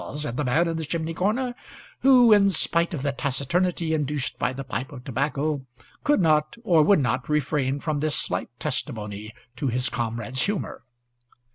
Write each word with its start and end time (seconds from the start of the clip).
said 0.15 0.35
the 0.35 0.43
man 0.43 0.67
in 0.67 0.77
the 0.77 0.83
chimney 0.83 1.13
corner, 1.13 1.53
who, 1.99 2.33
in 2.33 2.49
spite 2.49 2.91
of 2.95 3.03
the 3.03 3.11
taciturnity 3.11 3.93
induced 3.93 4.39
by 4.39 4.51
the 4.51 4.63
pipe 4.63 4.91
of 4.91 5.03
tobacco, 5.03 5.63
could 6.03 6.19
not 6.19 6.55
or 6.63 6.81
would 6.81 6.97
not 6.97 7.29
refrain 7.29 7.79
from 7.79 7.99
this 7.99 8.15
slight 8.15 8.49
testimony 8.57 9.31
to 9.55 9.67
his 9.67 9.89
comrade's 9.89 10.41
humour. 10.41 10.81